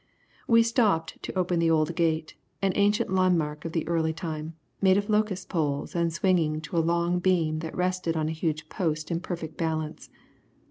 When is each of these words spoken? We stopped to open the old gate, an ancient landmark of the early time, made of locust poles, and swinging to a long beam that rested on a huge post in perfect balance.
We 0.47 0.63
stopped 0.63 1.21
to 1.21 1.37
open 1.37 1.59
the 1.59 1.69
old 1.69 1.95
gate, 1.95 2.33
an 2.59 2.71
ancient 2.73 3.13
landmark 3.13 3.65
of 3.65 3.71
the 3.71 3.87
early 3.87 4.13
time, 4.13 4.55
made 4.81 4.97
of 4.97 5.11
locust 5.11 5.47
poles, 5.47 5.93
and 5.93 6.11
swinging 6.11 6.59
to 6.61 6.77
a 6.77 6.79
long 6.79 7.19
beam 7.19 7.59
that 7.59 7.77
rested 7.77 8.17
on 8.17 8.27
a 8.27 8.31
huge 8.31 8.67
post 8.67 9.11
in 9.11 9.19
perfect 9.19 9.57
balance. 9.57 10.09